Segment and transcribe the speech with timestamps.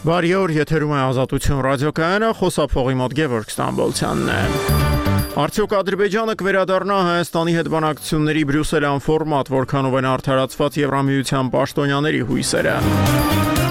[0.00, 4.38] Բարի օր, եթերում է Ազատություն ռադիոկայանը, խոսափողի մոտ Գևորգ Ստամբոլցյանն է։
[5.44, 12.76] Արդյոք Ադրբեջանը կվերադառնա Հայաստանի հետ բանակցությունների Բրյուսելյան ֆորմատ, որքանով են արդարացված Եվրամիության պաշտոնյաների հույսերը։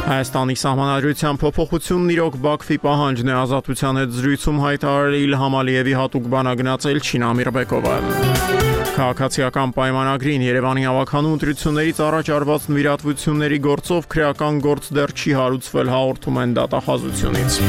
[0.09, 7.01] Հայաստանի սահմանադրության փոփոխությունն իրոք Բաքվի պահանջն է ազատության հետ զրույցում հայտարարել Իլհամ Ալիևի հատուկ բանագնացել
[7.05, 7.93] Չինա Միրբեկովը։
[8.99, 16.39] Քաղաքացիական պայմանագրին Երևանի ավականու ընտրություններից առաջ արված նվիրատվությունների գործով քրեական գործ դեռ չի հարուցվել հաղորդում
[16.41, 17.59] են դատախազությունից։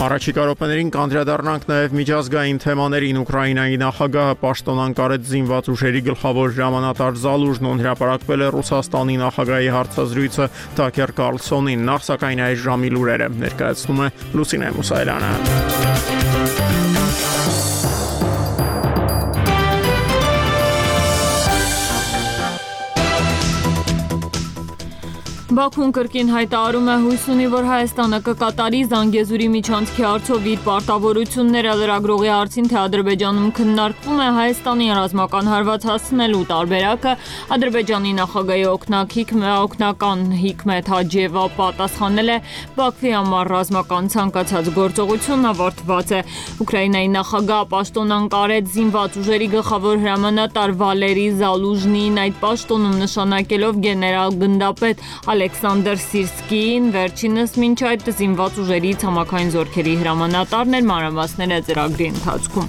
[0.00, 8.40] Առաջիկա րոպեներին կանդրադառնանք նաև միջազգային թեմաներին Ուկրաինայի նախագահը պաշտոնանկարեց զինված ուժերի գլխավոր հրամանատար Զալուժնոն հրապարակվել
[8.40, 10.46] է Ռուսաստանի նախագահի հարցազրույցը
[10.80, 11.12] Թակեր
[11.60, 14.08] Կարլսոնին։ Նախ սակայն այս ժամի լուրերը ներկայացնում է
[14.40, 15.89] Լուսինե Մուսայելյանը։
[25.60, 32.30] Բաքուն կրկին հայտարարում է հույս ունի, որ Հայաստանը կկատարի Զանգեզուրի միջանցքի հարցով իր պարտավորությունները լրագրողի
[32.32, 37.12] հարցին, թե Ադրբեջանում քննարկվում է Հայաստանի ռազմական հարված հասցնելու տարբերակը,
[37.56, 42.38] Ադրբեջանի նախագահի օկնակ Հիկմե օկնական Հիկմետ Հաջիևա պատասխանել է
[42.80, 46.22] Բաքվի համար ռազմական ցանկացած գործողություն ավարտված է։
[46.64, 55.06] Ուկրաինայի նախագահ պաշտոնան կարեց զինված ուժերի գլխավոր հրամանատար Վալերի Զալուժնին այդ պաշտոնում նշանակելով գեներալ գնդապետ
[55.50, 62.68] Ալեքսանդր Սիրսկին, վերջինս մինչ այդ զինված ուժերի ցամաքային զորքերի հրամանատարն էր մանրամասները ծրագրի ընթացքում։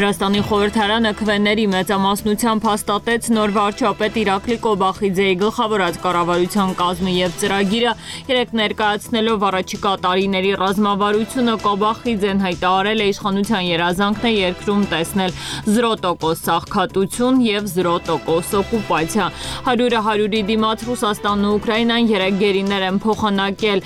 [0.00, 7.92] Վրաստանի խորհրդարանը քվեների մեծամասնությամբ հաստատեց նոր վարչապետ Իրակլի Կոբախիձեի գլխավորած կառավարության կազմը եւ ծրագիրը,
[8.30, 15.36] երեք ներկայացնելով առաջիկա տարիների ռազմավարությունը Կոբախիձեն հայտարարել է իշխանության երազանքն է երկրում տեսնել
[15.80, 19.28] 0% սախքատություն եւ 0% օկուպացիա։
[19.66, 23.80] 100-ը 100-ի դիմաց Ռուսաստանն ու Ուկրաինան երեք գերիներ են փոխանակել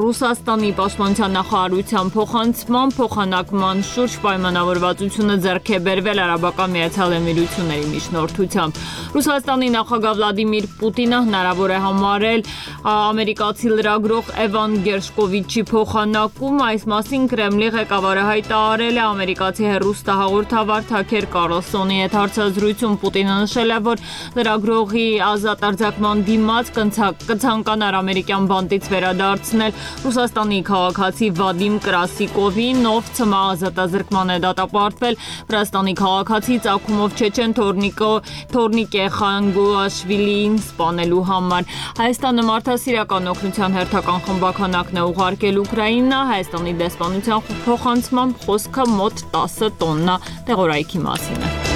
[0.00, 9.68] Ռուսաստանի պաշտպանության նախարարության փոխանցման փոխանակման շուրջ պայմանավորվածությունը ձեռք է բերվել Արաբական Միացյալ Էմիրությունների միջնորդությամբ։ Ռուսաստանի
[9.76, 12.44] նախագահ Վլադիմիր Պուտինը հնարավոր է համարել
[12.90, 19.02] ամերիկացի լրագրող Էվան Գերշկովիչի փոխանակում այս մասին Կրեմլի ղեկավարը հայտարարել է.
[19.10, 24.04] Ամերիկացի հերոստահաղորդավար Թաքեր Կարլսոնի հետ հարցազրույցում Պուտինը նշել է, որ
[24.40, 34.32] լրագրողի ազատ արձակման դիմաց կցանկանար ամերիկյան բանտից վերադարձնել Ռուսաստանի քաղաքացի Վադիմ Կրասիկովին, ով ցմա ազատազրկման
[34.34, 35.18] է դատապարտվել
[35.50, 38.12] Վրաստանի քաղաքացի ցակումով Չեչեն Թորնիկո
[38.54, 48.46] Թորնիկե Խանգուաշվիլին սպանելու համար։ Հայաստանը մարդասիրական օգնության հերթական խմբականակն է ուղարկել Ուկրաինա, Հայաստանի դեսպանության փոխանցմամբ
[48.46, 50.16] խոսքը մոտ 10 տոննա
[50.50, 51.69] տեղորայքի մասին է։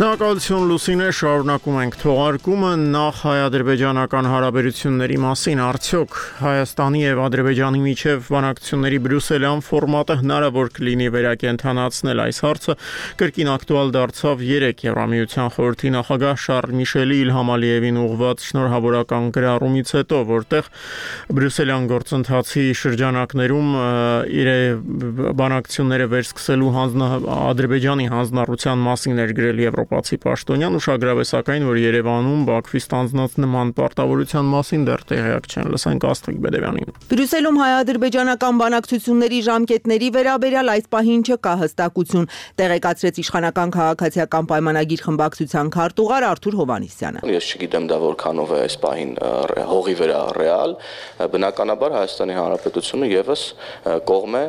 [0.00, 5.58] Շնորհակալություն Լուսինե, շարունակում ենք թողարկումը նախ հայ-ադրբեջանական հարաբերությունների մասին.
[5.60, 12.76] Արդյոք Հայաստանի եւ Ադրբեջանի միջև բանակցությունների Բրյուսելյան ֆորմատը հնարավոր կլինի վերակենդանացնել այս հարցը
[13.20, 20.22] կրկին ակտուալ դարձավ 3 Եվրամիության խորհրդի նախագահ Շարլ Միշելի Իլհամ Ալիևին ուղղված շնորհավորական գրառումից հետո,
[20.32, 20.72] որտեղ
[21.36, 23.70] Բրյուսելյան գործընթացի շրջանակներում
[24.40, 24.50] իր
[25.44, 27.12] բանակցությունները վերսկսելու հանձնա
[27.50, 33.32] Ադրբեջանի հանձնառության մասին էր գրել Եվրոպա Եվրոպացի պաշտոնյան ուշագրավ է սակայն որ Երևանում Բաքվի ստանձնած
[33.42, 40.86] նման պարտավորության մասին դեռ տեղյակ չեն լսենք Աստղիկ Բեդևյանին Բրյուսելում հայ-ադրբեջանական բանակցությունների ժամկետների վերաբերյալ այս
[40.94, 42.28] պահին չկա հստակություն
[42.60, 49.12] տեղեկացրեց իշխանական քաղաքացիական պայմանագիր խմբակցության քարտուղար Արթուր Հովանիսյանը Ես չգիտեմ դա որքանով է այս պահին
[49.74, 50.76] հողի վրա ռեալ
[51.34, 53.42] բնականաբար Հայաստանի Հանրապետությունը եւս
[54.06, 54.44] կողմ է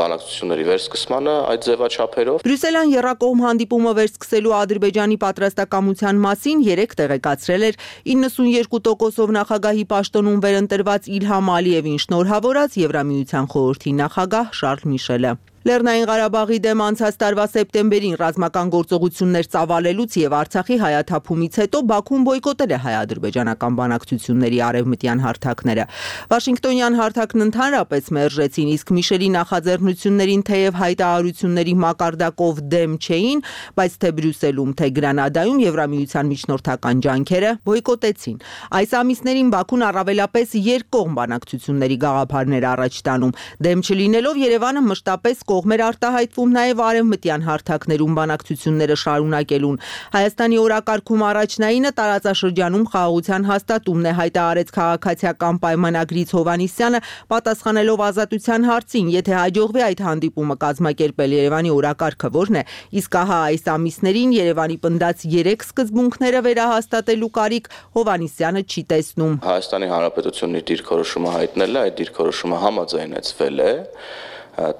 [0.00, 7.78] բանակցությունների վերսկսմանը այդ ձևաչափերով Բրյուսելյան երրակողմ հանդիպումը վերսկս սկսելու Ադրբեջանի պատրաստակամության մասին երեք տեղեկացրել էր.
[8.14, 16.80] 92%-ով նախագահի պաշտոնում վերընտրված Իլհամ Ալիևին շնորհավորած Եվրամիության խորհրդի նախագահ Շարլ Միշելը։ Լեռնային Ղարաբաղի դեմ
[16.80, 24.60] անցած տարվա սեպտեմբերին ռազմական գործողություններ ծավալելուց եւ Արցախի հայաթափումից հետո Բաքուն բոյկոտել է հայ-ադրբեջանական բանակցությունների
[24.66, 25.84] արևմտյան հարթակները։
[26.32, 33.44] Վաշինգտոնյան հարթակն ընդհանրապես մերժեցին, իսկ Միշելի նախաձեռնություններին թեև հայտարարությունների մակարդակով դեմ չէին,
[33.76, 38.40] բայց թե Բրյուսելում, թե Գրանադայում Եվրամիության միջնորդական ջանքերը բոյկոտեցին։
[38.80, 46.50] Այս ամիսներին Բաքուն առավելապես երկկողմ բանակցությունների գաղափարներ առաջ տանում։ Դեմ չլինելով Երևանը մշտապես կողմեր արտահայտվում
[46.54, 49.80] նաև արևմտյան հարթակներում բանակցությունները շարունակելուն։
[50.14, 57.00] Հայաստանի օրակարգում առաջնայինը տարածաշրջանում խաղաղության հաստատումն է հայտարարեց քաղաքացիական պայմանագրից Հովանիսյանը,
[57.34, 62.64] պատասխանելով ազատության հարցին, եթե հաջողվի այդ հանդիպումը կազմակերպել Երևանի օրակարգը որն է,
[63.00, 70.64] իսկ ահա այս ամիսներին Երևանի պնդած 3 սկզբունքները վերահաստատելու կարիք Հովանիսյանը չի տեսնում։ Հայաստանի Հանրապետությունի
[70.70, 73.72] դիրքորոշումը հայտնել է, այդ դիրքորոշումը համաձայնեցվել է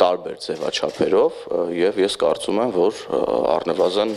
[0.01, 1.45] տարբեր ձևաչափերով
[1.77, 3.01] եւ ես կարծում եմ, որ
[3.59, 4.13] առնվազն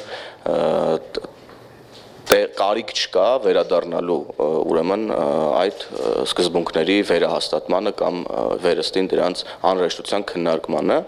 [2.57, 5.83] կարիք չկա վերադառնալու ուրեմն այդ
[6.23, 8.21] սկզբունքների վերահաստատմանը կամ
[8.63, 10.99] վերստին դրանց անհրաժեշտության քննարկմանը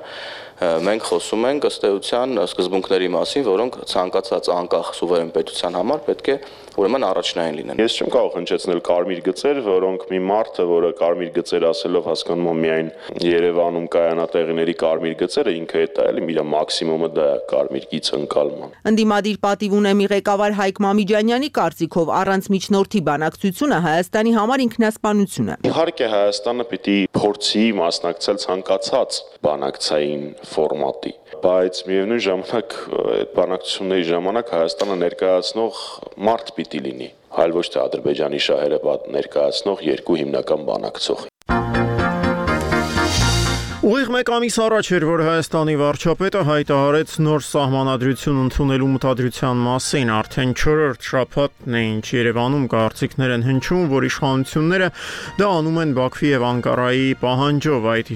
[0.55, 6.35] մենք խոսում ենք ըստ էության սկզբունքների մասին, որոնք ցանկացած անկախ սուվերեն պետության համար պետք է
[6.75, 11.65] ուրեմն առաջնային լինեն։ Ես չեմ կարող հնչեցնել կարմիր գծեր, որոնք մի մարդը, որը կարմիր գծեր
[11.69, 12.89] ասելով հասկանում է միայն
[13.25, 18.75] Երևանում կայանատեղիների կարմիր գծերը, ինքը է դա էլի իր մաքսիմումը դա է կարմիր գիծ ընկալման։
[18.91, 26.09] Ընդդիմադիր պատիվ ունեմի ղեկավար Հայկ Մամիջանյանի կարծիքով առանց միջնորդի բանակցությունը Հայաստանի համար ինքնասպանություն է։ Իհարկե
[26.15, 30.23] Հայաստանը պիտի փորձի մասնակցել ցանկացած բանակցային
[30.53, 31.13] ֆորմատի
[31.45, 32.75] բայց միևնույն ժամանակ
[33.15, 35.83] այդ բանակցությունների ժամանակ Հայաստանը ներկայացնող
[36.29, 37.09] մարդ պիտի լինի,
[37.43, 38.81] այլ ոչ թե Ադրբեջանի շահերը
[39.19, 41.25] ներկայացնող երկու հիմնական բանակցող։
[43.85, 50.53] Ուղիղ մեկ ամիս առաջ էր, որ Հայաստանի վարչապետը հայտարարեց նոր սահմանադրություն ընդունելու մտադրության մասին։ Արդեն
[50.57, 54.87] 4-րդ շաբաթն է, ինչ Երևանում կարծիքներ են հնչում, որ իշխանությունները
[55.37, 58.09] դա անում են Բաքվի եւ Անկարայի պահանջով, այդ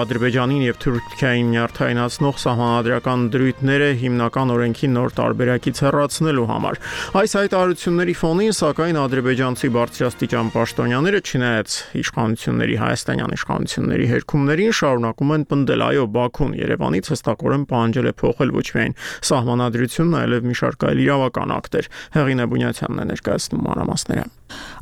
[0.00, 6.82] Ադրբեջանին եւ Թուրքիային նյարդայնացնող սահմանադրական դրույթները հիմնական օրենքի նոր տարբերակից հեռացնելու համար։
[7.20, 15.44] Այս հայտարարությունների ֆոնին, սակայն ադրբեջանցի բարձրաստիճան պաշտոնյաները, չնայած իշխանությունների հայաստանյան իշխանությունների հերքումներին, շարունակում շարունակում են
[15.50, 18.94] պնդել, այո, Բաքուն Երևանից հստակորեն պահանջել է փոխել ոչ միայն
[19.30, 24.26] սահմանադրությունն, այլև մի շարք այլ իրավական ակտեր։ Հեղինե Բունյացյանն է ներկայացնում մանրամասները։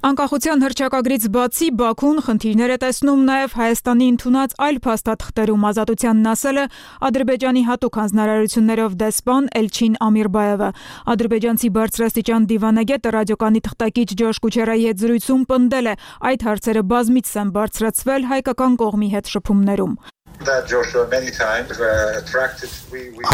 [0.00, 6.64] Անկախության հրճակագրից բացի Բաքուն խնդիրներ է տեսնում նաև Հայաստանի ընդունած այլ փաստաթղթերում ազատությանն ասել է
[7.10, 10.70] Ադրբեջանի հատուկ հանձնարարություններով դեսպան Էլչին Ամիրբաևը։
[11.14, 15.94] Ադրբեջանցի բարձրաստիճան դիվանագետը ռադիոկանի թղթակիչ Ջոշ Կուչերայի հետ զրույցում պնդել է
[16.30, 19.94] այդ հարցերը բազմիցս են բարձրացվել հայկական կողմի հետ շփումներում։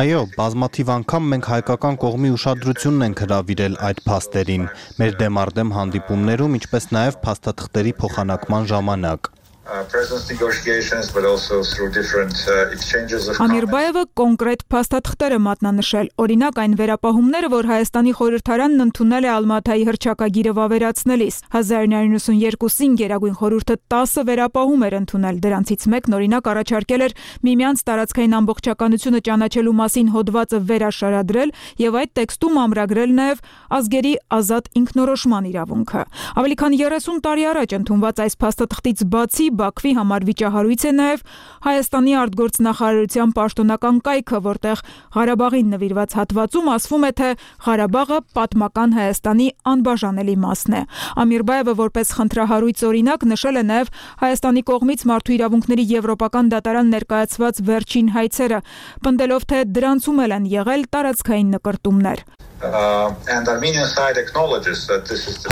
[0.03, 4.64] Այո, բազմաթիվ անգամ մենք հայկական կողմի ուշադրությունն ենք հրավիրել այդ փաստերին,
[4.99, 9.31] մեր դեմարդեմ հանդիպումներում, ինչպես նաև փաստաթղթերի փոխանակման ժամանակ։
[13.42, 20.52] Ամիրբաևը կոնկրետ փաստաթղթեր է մատնանշել։ Օրինակ այն վերապահումները, որ Հայաստանի խորհրդարանն ընդունել է Ալմաթայի հրճակագիրը
[20.56, 27.16] վավերացնելիս 1992-ին Գերագույն խորհուրդը 10 վերապահում էր ընդունել։ Դրանցից մեկն օրինակ առաջարկել էր
[27.50, 33.42] միմյանց տարածքային ամբողջականությունը ճանաչելու մասին հոդվածը վերաշարադրել եւ այդ տեքստում ամրագրել նաեւ
[33.76, 36.02] ազգերի ազատ ինքնորոշման իրավունքը։
[36.36, 41.23] Ավելի քան 30 տարի առաջ ընդունված այս փաստաթղթից բացի Բաքվի համար վիճահարույց է նաև
[41.67, 44.82] Հայաստանի արտգործնախարարության պաշտոնական կայքը, որտեղ
[45.17, 47.31] Ղարաբաղին նվիրված հատվածում ասվում է, թե
[47.67, 50.82] Ղարաբաղը պատմական Հայաստանի անբաժանելի մասն է։
[51.26, 53.93] Ամիրբաևը որպես խնդրահարույց օրինակ նշել է նաև
[54.23, 58.61] Հայաստանի կողմից մարդու իրավունքների եվրոպական դատարան ներկայացված վերջին հայցերը,
[59.06, 62.26] պնդելով, թե դրանցում են եղել տարածքային նկրտումներ։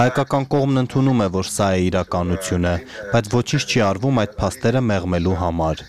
[0.00, 2.72] Հայկական կողմն ընդունում է, որ սա է իրականությունը,
[3.12, 5.84] բայց ոչինչ չի արվում այդ փաստերը մեղմելու համար։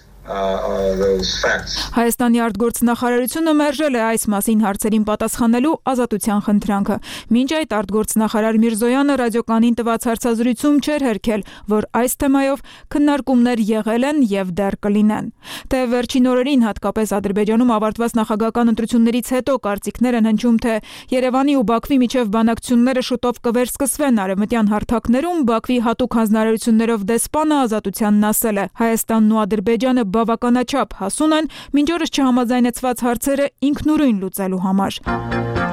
[1.95, 6.95] Հայաստանի արտգործնախարարությունը մերժել է այս մասին հարցերին պատասխանելու ազատության խնդրանքը։
[7.35, 11.45] Մինչ այդ արտգործնախարար Միրզոյանը ռադիոկանին տված հարցազրույցում չէր հերքել,
[11.75, 12.63] որ այս թեմայով
[12.95, 15.29] քննարկումներ եղել են եւ դեռ կլինեն։
[15.69, 20.73] Թե վերջին օրերին հատկապես Ադրբեջանում ավարտված նախագահական ընտրություններից հետո կարծիքներ են հնչում, թե
[21.15, 28.57] Երևանի ու Բաքվի միջև բանակցությունները շուտով կվերսկսվեն արևմտյան հարթակներում, Բաքվի հատուկ հանձնարարություններով դեսպանը ազատությանն ասել
[28.57, 28.65] է.
[28.85, 35.64] Հայաստանն ու Ադրբեջանը բավականաչափ հասուն են մինչ օրս չհամաձայնեցված հարցերը ինքնուրույն լուծելու համար։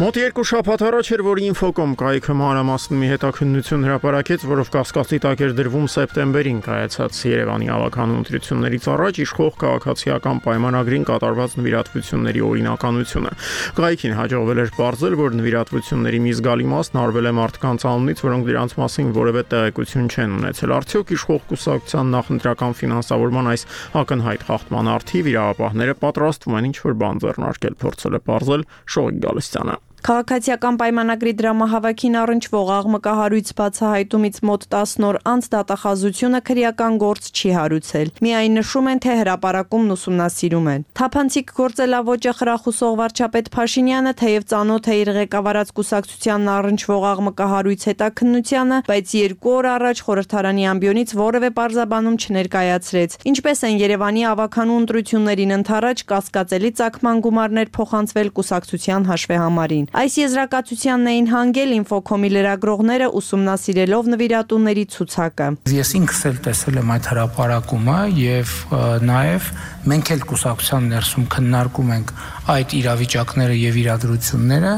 [0.00, 5.42] Մոտ երկու շաբաթ առաջ էր, որ Infocom կայքը մանրամասն մի հետաքննություն հրապարակեց, որով կասկածի տակ
[5.44, 13.32] էր դրվում սեպտեմբերին կայացած Երևանի ավականու ընտրություններից առաջ իշխող քաղաքացիական պայմանագրին կատարված նվիրատվությունների օրինականությունը։
[13.76, 18.74] Կայքին հաջողվել էր ողջել, որ նվիրատվությունների մի զգալի մասն արվել է մարդկանց անունից, որոնք դրանց
[18.80, 23.68] մասին որևէ տեղեկություն չեն ունեցել։ Արդյոք իշխող կուսակցության նախընտրական ֆինանսավորման այս
[24.00, 30.76] ակնհայտ խախտման արդիվ իրավապահները պատրաստվում են ինչ-որ բան ձեռնարկել, փորձել է ողջել Շողիկ Գալստյանը։ Քաղաքացիական
[30.80, 38.56] պայմանագրի դրամահավաքին առնչվող աղմկահարույց բացահայտումից մոտ 10 օր անց դատախազությունը քրեական գործ չի հարուցել։ Միայն
[38.60, 45.12] նշում են, թե հրաապարակումն ուսումնասիրում են։ Թափանցիկ գործելավոճը խրախուսող վարչապետ Փաշինյանը թեև ծանոթ է իր
[45.20, 53.64] ղեկավարած կուսակցությանն առնչվող աղմկահարույց հետաքննությանը, բայց երկու օր առաջ խորհրդարանի ամբիոնից որևէ պարզաբանում չներկայացրեց։ Ինչպես
[53.68, 61.72] են Երևանի ավականու ընտրություններին ընթരാճ կասկածելի ցակման գումարներ փոխանցվել կուսակցության հաշվեհամարին։ Այս եզրակացությանն էին հանգել
[61.74, 68.52] Infocom-ի լրագրողները ուսումնասիրելով նվիրատուների ցուցակը։ Ես ինքս էլ տեսել եմ այդ հրապարակումը եւ
[69.10, 69.48] նաեւ
[69.88, 72.10] մենք էլ կուսակցության ներսում քննարկում ենք
[72.50, 74.72] այդ իրավիճակները եւ իրադրությունները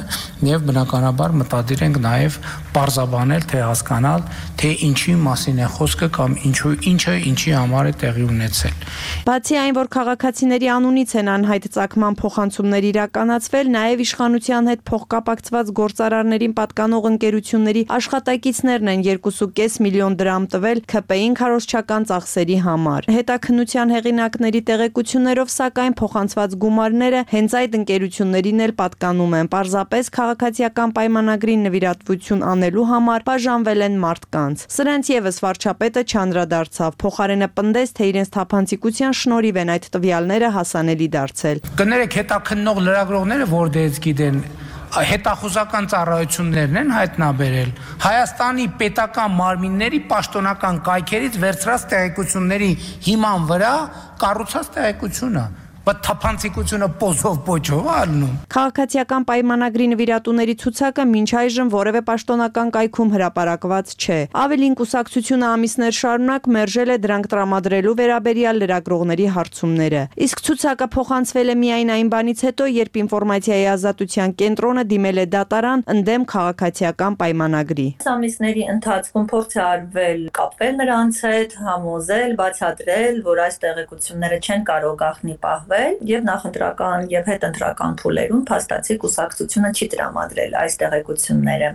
[0.47, 2.37] եւ բնականաբար մտադիր ենք նաեւ
[2.77, 4.23] parzabanել թե հասկանալ
[4.63, 8.87] թե ինչի մասին է խոսքը կամ ինչու ինչը ինչի համար է տեղի ունեցել։
[9.27, 16.57] Բացի այն, որ քաղաքացիների անունից են անհայտ ցակման փոխանցումներ իրականացվել, նաեւ իշխանության հետ փոխկապակցված գործարարներին
[16.63, 20.83] պատկանող ընկերությունների աշխատակիցներն են 2.5 միլիոն դրամ տվել
[21.23, 24.61] ՔՊ-ին քարոզչական ծախսերի համար։ Հետաքննության հեղինակների
[24.93, 32.85] տեղեկություններով սակայն փոխանցված գումարները հենց այդ ընկերություններին էլ պատկանում են։ Պարզապես քաղաքացիական պայմանագրին նվիրատվություն անելու
[32.93, 39.73] համար բաժանվել են մարդկանց։ Սրանց եւս վարչապետը չանդրադարձավ, փոխարենը պնդեց, թե իրենց թափանցիկության շնորհիվ են
[39.73, 44.45] այդ տվյալները հասանելի դարձել։ Կներեք հետաքննող լրագրողները որ դες գիտեն
[44.93, 47.71] հետախուզական ծառայություններն են հայտնաբերել.
[48.03, 52.71] Հայաստանի պետական մարմինների պաշտոնական կայքերից վերցրած տեղեկությունների
[53.09, 53.75] հիման վրա
[54.21, 55.45] կառուցած տեղեկությունը
[55.83, 63.95] բայց թափանցիկությունը պոզով պոչով ալնում։ Քաղաքացիական պայմանագրի նվիրատուների ցուցակը մինչ այժմ որևէ պաշտոնական կայքում հրապարակված
[63.99, 71.51] չէ։ Ավելին կուսակցությունը ամիսներ շարունակ մերժել է դրանք տրամադրելու վերաբերյալ լրագրողների հարցումները։ Իսկ ցուցակը փոխանցվել
[71.51, 77.89] է միայն այն բանից հետո, երբ ինֆորմացիայի ազատության կենտրոնը դիմել է դատարան ընդդեմ քաղաքացիական պայմանագրի։
[78.13, 84.97] Ամիսների ընթացքում փորձ է արվել կապվել նրանց հետ, համոզել, բացատրել, որ այս տեղեկությունները չեն կարող
[85.03, 91.71] գախնի պահվել ստեղծվել եւ նախընտրական եւ հետընտրական փուլերում փաստացի կուսակցությունը չի տրամադրել այս տեղեկությունները։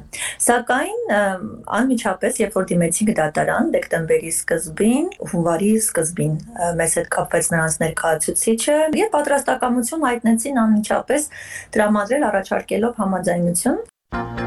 [0.48, 1.00] Սակայն
[1.78, 6.36] անմիջապես, երբ որ դիմեցինք դատարան դեկտեմբերի սկզբին, հունվարի սկզբին
[6.82, 11.32] մեզ հետ կապվեց նրանց ներկայացուցիչը եւ պատրաստակամություն հայտնեցին անմիջապես
[11.78, 14.47] տրամադրել առաջարկելով համաձայնություն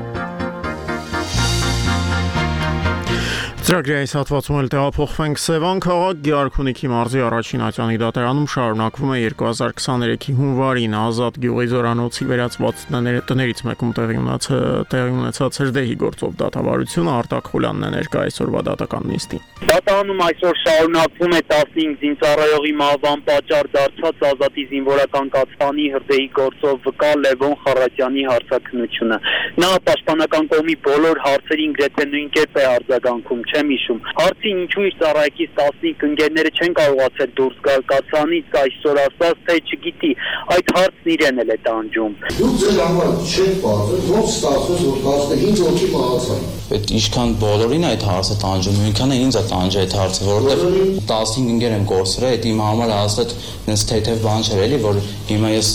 [3.70, 10.32] Ծրագրի այս հատվածում էլ տեղափոխվենք Սևան քաղաք Գյարքունիքի մարզի առաջին ատյանի դատարանում շարունակվում է 2023-ի
[10.40, 12.82] հունվարին ազատ գյուղի զորանոցի վերածված
[13.30, 14.48] տներից մեկում տեղի ունեցած
[14.90, 21.38] տեղի ունեցած հրդեհի գործով դատավարությունը Արտակ Խուլյանն է ներկա այսօրվա դատական նիստին։ Դատարանում այսօր շարունակվում
[21.38, 29.22] է 15 զինծառայողի մահվան պատճառ դարձած ազատի զինվորական կացվանի հրդեհի գործով վկա Լևոն Խարատյանի հարցակնությունը։
[29.60, 34.84] Նա պաշտպանական կողմի բոլոր հարցերին գրեթե նույն կերպ է արձագանքում, չէ չեմ հիշում։ Հարցին ինչու
[34.88, 40.12] իր ծառայակից 15 ընկերները չեն կարողացել դուրս գալ կացանից այսօր ասած թե չգիտի,
[40.56, 45.62] այդ հարցն իրեն էլ է տանջում։ Դուք ձեր համար չեք բացել, ոնց ստացվեց որ 15
[45.66, 50.26] հոգի մահացան։ Այդ ինչքան բոլորին այդ հարցը տանջում, նույնքան է ինձ է տանջը այդ հարցը,
[50.30, 50.76] որովհետև
[51.10, 55.00] 15 ընկեր եմ կորցրել, այդ իմ համար ասած այնպես թեթև բան չէր էլի, որ
[55.30, 55.72] հիմա ես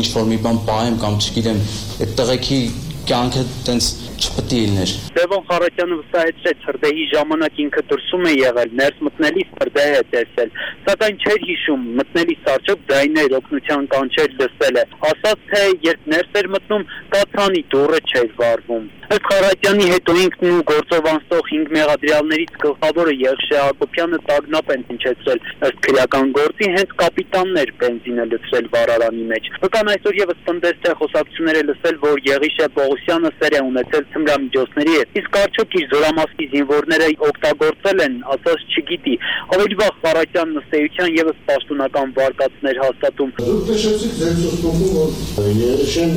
[0.00, 1.60] ինչ որ մի բան պահեմ կամ չգիտեմ,
[2.04, 2.60] այդ տղեկի
[3.04, 8.98] կյանքը տենց չպետք է լիներ։ Լևոն Խարատյանը վստահեցրեց հրդեհի ժամանակ ինքը դրսում է եղել, ներս
[9.08, 10.52] մտնելիս հրդեհ է տեսել,
[10.88, 16.50] սակայն չէր հիշում մտնելիս արդյոք ձայներ օգնության կանչեր լսել է։ Ասաց թե երբ ներս էր
[16.56, 23.12] մտնում, կացանի դուռը չէր վարվում։ Ըստ Խարատյանի հետո ինքն ու գործով անցող 5 մեղադրյալներից գլխավորը
[23.20, 29.90] Եղշե Հակոբյանը տագնապ են հնչեցրել ըստ քրեական գործի հենց կապիտաններ բենզինը լցրել վարարանի մեջ։ Վկան
[29.94, 35.38] այսօր եւս պնդեց թե խոսակցությունները լսել, որ Եղիշե Պողոսյանը սեր է ունեցել թմրամիջոցների հետ։ Իսկ
[35.40, 39.14] արդյոք իր զորամասկի զինվորները օգտագործել են, ասած չգիտի։
[39.56, 44.92] Ավելի վաղ Խարատյանն ըստ էության եւս պաշտոնական վարկածներ հաստատում։ Դուք նշեցիք ձեր խոստումում,
[45.38, 46.14] որ Եղիշեն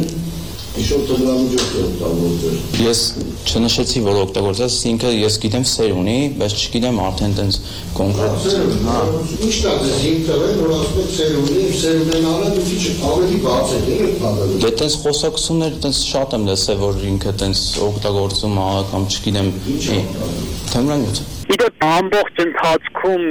[2.77, 2.99] Ես
[3.47, 7.57] չնշեցի, որ օգտագործած, ինքը ես գիտեմ սեր ունի, բայց չգիտեմ արդեն տենց
[7.97, 8.45] կոնկրետ։
[8.85, 8.97] Հա։
[9.47, 13.81] Ինչ դա դες ինքը որ ասում սեր ունի, սեր ունենալը դու քիչ ավելի բաց է,
[13.87, 19.09] դե բանը։ Դե տենց խոսակցություններ տենց շատ եմ լսել, որ ինքը տենց օգտագործում ա կամ
[19.17, 19.51] չգիտեմ։
[20.67, 23.21] Թեմրանյութ։ Իդեպ ամբողջ ընթացքում,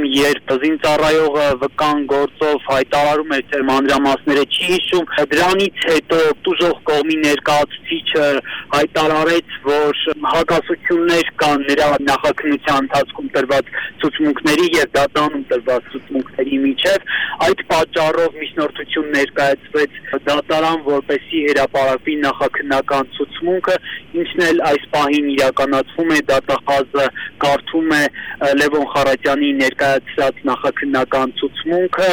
[0.46, 8.26] երբ զինծառայողը վկան գործով հայտարարում էր թե մանրամասները չի հիշում, դրանից հետո տուժող կողմի ներկայացուցիչը
[8.76, 10.00] հայտարարեց, որ
[10.36, 13.72] հակասություններ կան նրա նախաքննության ընթացքում տրված
[14.02, 17.10] ցուցմունքների եւ դատանում տրված ցուցմունքների միջև
[17.46, 23.76] այդ պատճառով միջնորդություն ներկայացվեց դատարան որպեսի հրապարակվի նախաքննական ցուցմունքը
[24.22, 27.06] ինչն էլ այս պահին իրականացվում է դատախազը
[27.46, 28.02] կարդում է
[28.60, 32.10] Լևոն Խարատյանի ներկայացրած նախաքննական ցուցմունքը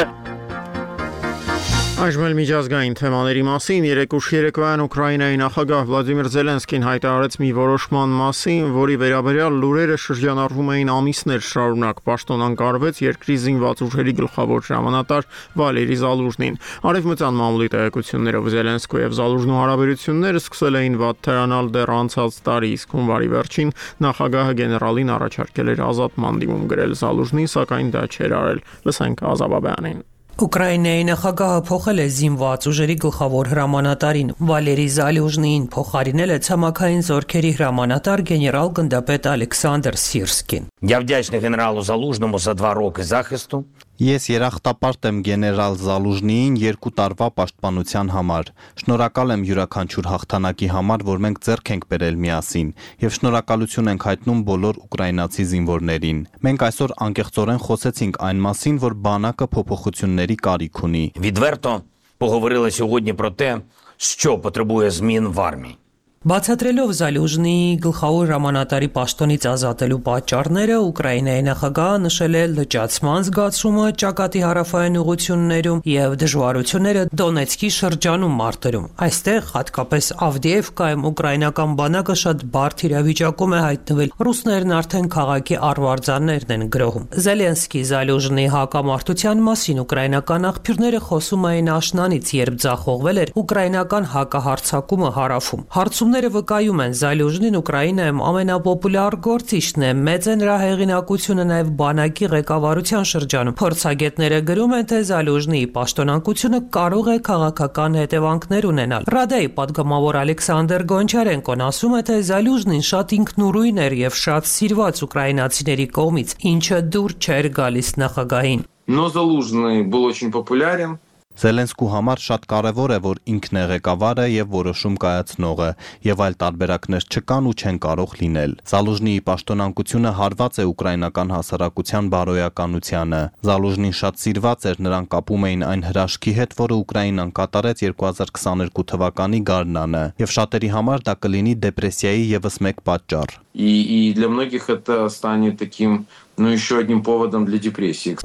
[1.94, 8.96] Այժմ միջազգային թեմաների մասին երեկուշ երեկոյան Ուկրաինայի նախագահ Վլադիմիր Զելենսկին հայտարարեց մի որոշման մասին, որի
[9.02, 15.28] վերաբերյալ լուրերը շրջանառվում էին ամիսներ շարունակ։ Պաշտոնանկարվեց երկրի զինված ուժերի գլխավոր հրամանատար
[15.62, 16.58] Վալերի Զալուժնին։
[16.90, 23.30] Արևմտյան մամուլի տեղեկություններով Զելենսկու եւ Զալուժնու հարաբերությունները սկսել էին վատթարանալ դեռ անցած տարի, իսկ հունվարի
[23.38, 23.70] վերջին
[24.08, 30.02] նախագահը գեներալին առաջարկել էր ազատման դիմում գրել Զալուժնին, սակայն դա չէր արել։ Լսենք Ազաբաբյանին։
[30.34, 38.22] Ուկրաինայի նախագահը փոխել է զինված ուժերի գլխավոր հրամանատարին Վալերի Զալյուժնիին փոխարինել է ցամաքային զորքերի հրամանատար
[38.30, 43.64] գեներալ գնդապետ Ալեքսանդր Սիրսկին։ Я вдячна генералу Залужному за два роки захисту,
[43.94, 48.48] Ես երախտապարտ եմ գեներալ Զալուժնիին երկու տարվա պաշտպանության համար։
[48.80, 52.72] Շնորհակալ եմ յուրաքանչյուր հաղթանակի համար, որ մենք ձեռք ենք բերել միասին,
[53.04, 59.48] եւ շնորհակալություն ենք հայտնում բոլոր ուկրաինացի զինվորներին։ Մենք այսօր անկեղծորեն խոսեցինք այն մասին, որ բանակը
[59.54, 61.82] փոփոխությունների կարիք ունի։ Відверто
[62.18, 63.60] поговорили сьогодні про те,
[63.96, 65.78] що потребує змін в армії.
[66.24, 74.96] Բացատրելով Զալյուժնի գլխավոր հրամանատարի պաշտոնից ազատելու պատճառները, Ուկրաինայի նախագահը նշել է լճացման զգացումը ճակատի հարավային
[75.02, 83.60] ուղություններում եւ դժվարությունները Դոնեցկի շրջանում մարտերում։ Այստեղ, հատկապես Ավդիևկայում, ուկրաինական բանակը շատ բարդ իրավիճակում է
[83.68, 91.70] հայտնվել։ Ռուսներն արդեն քաղաքի արվարձաններն են գրոհում։ Զելենսկի Զալյուժնի հակամարտության մասին ուկրաինական աղբյուրները խոսում էին
[91.74, 99.84] աշնանից, երբ ձախողվել էր ուկրաինական հակահարցակումը հարավում։ Հարցում Լրագրողները վկայում են, Զալյուժնին Ուկրաինայում ամենապոպուլյար գործիչն
[99.84, 106.60] է, մեծ է նրա հեղինակությունը նաև բանակի ղեկավարության շրջանում։ Փորձագետները գրում են, թե Զալյուժնիի պաշտոնակությունը
[106.76, 113.82] կարող է քաղաքական հետևանքներ ունենալ։ Ռադայի падգամավոր Ալեքսանդր Գոնչարենկոն ասում է, թե Զալյուժնին շատ ինքնուրույն
[113.90, 118.62] էր եւ շատ սիրված ուկրաինացիների կողմից, ինչը դուր չէր գալիս նախագահին.
[118.86, 120.98] Но Залужный был очень популярен,
[121.39, 125.67] Զելենսկու համար շատ կարևոր է, որ ինքն է ղեկավարը եւ որոշում կայացնողը,
[126.03, 133.21] եւ այլ տարբերակներ չկան ու չեն կարող լինել։ Զալուժնիի պաշտոնանկությունը հարված է ուկրաինական հասարակության բարոյականությանը։
[133.47, 139.39] Զալուժնին շատ սիրված էր, նրան կապում էին այն հրաշքի հետ, որը Ուկրաինան կատարեց 2022 թվականի
[139.47, 145.09] գարնանը, եւ շատերի համար դա կլինի դեպրեսիայի եւս մեկ պատճառ։ И, и для многих это
[145.09, 146.05] станет таким,
[146.37, 148.15] ну, еще одним поводом для депрессии.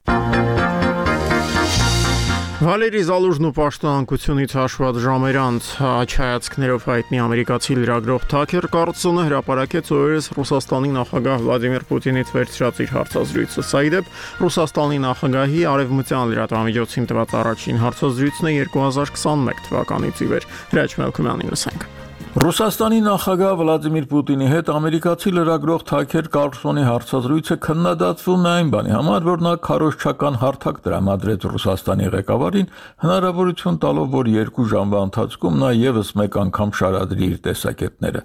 [2.60, 10.28] Վալերի Զալուժն ու պաշտոնանկությունից հաշված ժամեր անց աչայացքներով հայտնի ամերիկացի լրագրող Թաքեր Կարլսոնը հրապարակեց օրերս
[10.36, 14.12] Ռուսաստանի նախագահ Վլադիմիր Պուտինից վերցրած իր հարցազրույցը։ Սա իդեպ
[14.44, 21.90] Ռուսաստանի նախագահի արևմտյան լրատվամիջոցին տված առաջին հարցազրույցն է 2021 թվականից ի վեր։ Հրաչ Մելքումյանին լսենք։
[22.30, 29.24] Ռուսաստանի նախագահ Վլադիմիր Պուտինի հետ ամերիկացի լրագրող Թաքեր Կարլսոնի հարցազրույցը քննադատվում է այն բանի համար,
[29.26, 32.70] որ նա քարոշչական հարթակ տրամադրեց Ռուսաստանի ղեկավարին,
[33.06, 38.24] հնարավորություն տալով, որ երկու ժամվա ընթացքում նա եւս մեկ անգամ շարադրի իր տեսակետները։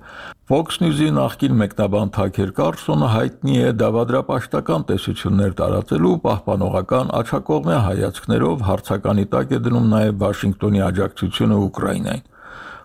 [0.52, 9.26] Fox News-ի նախկին մեկնաբան Թաքեր Կարլսոնը հայտնի է դավադրապաշտական տեսություններ տարածելու պահպանողական աչակողմյա հայացքներով հարցականի
[9.32, 12.30] տակ է դնում նաև Վաշինգտոնի աջակցությունը Ուկրաինային։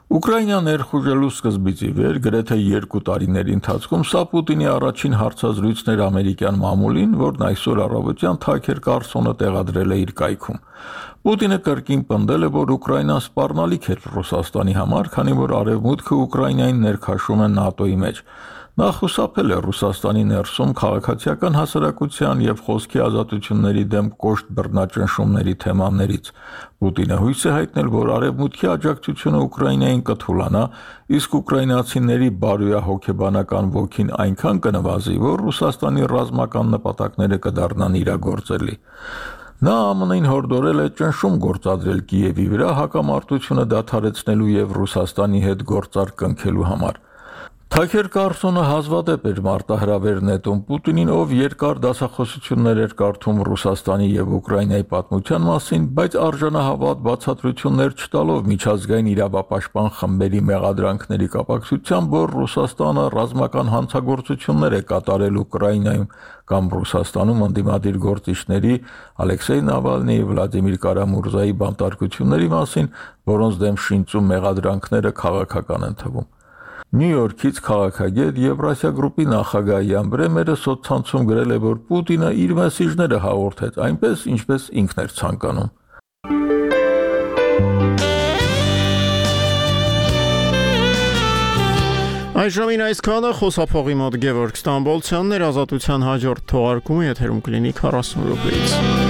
[0.10, 6.58] Ուկրաինա ներխուժելու սկզբից ի վեր գրեթե 2 տարիների ընթացքում սա Պուտինի առաջին հարցազրույցն էր ամերիկյան
[6.63, 10.60] մամուլին, որն այսօր առավոտյան Թաքեր Կարսոնը տեղադրել է իր կայքում։
[11.30, 17.45] Պուտինը կրկին պնդել է, որ Ուկրաինան սպառնալիք է Ռուսաստանի համար, քանի որ Արևմուտքը Ուկրաինային ներքաշում
[17.45, 18.24] է ՆԱՏՕ-ի մեջ։
[18.80, 26.30] Նա խուսափել է Ռուսաստանի ներսում քաղաքացիական հասարակության եւ խոսքի ազատությունների դեմ կոշտ բռնաճնշումների թեմաներից։
[26.80, 30.62] Պուտինը հույս է հայտնել, որ արևմուտքի աջակցությունը Ուկրաինային կթուլանա,
[31.20, 38.80] իսկ ուկրաինացիների բարոյահոգեբանական ոգին այնքան կնվազի, որ Ռուսաստանի ռազմական նպատակները կդառնան իրագործելի։
[39.60, 46.68] Նա ԱՄՆ-ին հորդորել է ճնշում գործադրել Կիևի վրա հակամարտությունը դադարեցնելու եւ Ռուսաստանի հետ գործարք կնքելու
[46.72, 47.04] համար։
[47.69, 54.86] Թաքեր Կարսոնը հազվադեպ էր մարտահրավեր նետում Պուտինին, ով երկար դասախոսություններ էր կարդում Ռուսաստանի եւ Ուկրաինայի
[54.93, 64.77] պատմության մասին, բայց արժանահավատ բացատրություններ չտալով միջազգային իրավապաշտպան խմբերի մեղադրանքների կապակցությամբ, որ Ռուսաստանը ռազմական հանցագործություններ
[64.79, 66.10] է կատարել Ուկրաինայում
[66.49, 68.73] կամ Ռուսաստանում ընդդիմադիր գործիչների
[69.29, 72.91] Ալեքսեյ Նավալնիի, Վլադիմիր Կարամուրզայի բանտարկությունների մասին,
[73.29, 76.29] որոնց դեմ շինծում մեղադրանքները քաղաքական են թվում։
[76.89, 83.19] Նյու Յորքից քաղաքագետ Եվրասիա գրուպի նախագահ Յան Բրեմերը սոցցանցում գրել է, որ Պուտինը իր մեսիջները
[83.25, 85.69] հաղորդեց այնպես, ինչպես ինքն էր ցանկանում։
[92.39, 99.09] Այժմին այսքանը խոսափողի մոտ Գևորգ Ստամբոլցյանն էր ազատության հաջորդ թողարկումը եթերում կլինի 40 րոպեից։